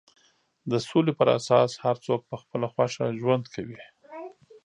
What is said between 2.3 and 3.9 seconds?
خپله خوښه ژوند کوي.